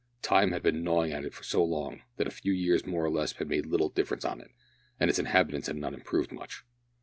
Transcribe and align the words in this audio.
Time 0.23 0.51
had 0.51 0.63
been 0.63 0.83
gnawing 0.83 1.11
at 1.11 1.23
it 1.25 1.35
so 1.45 1.63
long 1.63 2.01
that 2.17 2.25
a 2.25 2.31
few 2.31 2.51
years 2.51 2.87
more 2.87 3.05
or 3.05 3.09
less 3.11 3.39
made 3.41 3.67
little 3.67 3.89
difference 3.89 4.25
on 4.25 4.41
it, 4.41 4.49
and 4.99 5.11
its 5.11 5.19
inhabitants 5.19 5.67
had 5.67 5.75
not 5.77 5.93
improved 5.93 6.31
much. 6.31 6.63